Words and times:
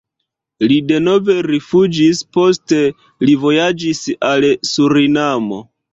Li 0.69 0.77
denove 0.91 1.35
rifuĝis, 1.47 2.23
poste 2.37 2.81
li 3.29 3.35
vojaĝis 3.45 4.03
al 4.31 4.49
Surinamo. 4.71 5.63